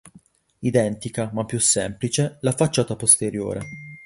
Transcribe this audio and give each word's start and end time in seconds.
Identica, 0.61 1.29
ma 1.31 1.45
più 1.45 1.59
semplice, 1.59 2.39
la 2.41 2.53
facciata 2.53 2.95
posteriore. 2.95 3.61